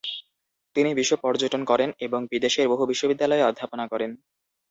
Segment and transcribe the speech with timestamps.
[0.75, 4.11] তিনি বিশ্ব-পর্যটন করেন এবং বিদেশের বহু বিশ্ববিদ্যালয়ে অধ্যাপনা করেন।